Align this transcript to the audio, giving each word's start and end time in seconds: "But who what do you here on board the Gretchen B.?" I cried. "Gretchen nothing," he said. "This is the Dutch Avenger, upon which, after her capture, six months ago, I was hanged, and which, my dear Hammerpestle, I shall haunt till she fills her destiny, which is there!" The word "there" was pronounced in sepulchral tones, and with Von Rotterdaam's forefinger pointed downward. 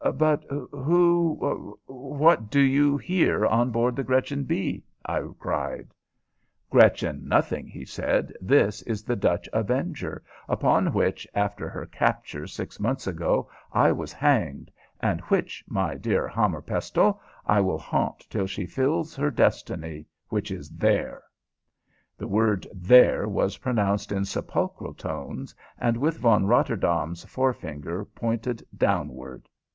"But 0.15 0.43
who 0.49 1.77
what 1.85 2.49
do 2.49 2.59
you 2.59 2.97
here 2.97 3.45
on 3.45 3.69
board 3.69 3.95
the 3.95 4.03
Gretchen 4.03 4.45
B.?" 4.45 4.83
I 5.05 5.21
cried. 5.39 5.91
"Gretchen 6.71 7.27
nothing," 7.27 7.67
he 7.67 7.85
said. 7.85 8.33
"This 8.41 8.81
is 8.81 9.03
the 9.03 9.15
Dutch 9.15 9.47
Avenger, 9.53 10.23
upon 10.49 10.91
which, 10.91 11.27
after 11.35 11.69
her 11.69 11.85
capture, 11.85 12.47
six 12.47 12.79
months 12.79 13.05
ago, 13.05 13.47
I 13.71 13.91
was 13.91 14.11
hanged, 14.11 14.71
and 15.01 15.21
which, 15.25 15.63
my 15.67 15.97
dear 15.97 16.27
Hammerpestle, 16.27 17.21
I 17.45 17.59
shall 17.61 17.77
haunt 17.77 18.25
till 18.27 18.47
she 18.47 18.65
fills 18.65 19.15
her 19.15 19.29
destiny, 19.29 20.07
which 20.29 20.49
is 20.49 20.71
there!" 20.71 21.21
The 22.17 22.27
word 22.27 22.65
"there" 22.73 23.27
was 23.27 23.57
pronounced 23.57 24.11
in 24.11 24.25
sepulchral 24.25 24.95
tones, 24.95 25.53
and 25.77 25.95
with 25.95 26.17
Von 26.17 26.47
Rotterdaam's 26.47 27.23
forefinger 27.25 28.03
pointed 28.05 28.65
downward. 28.75 29.47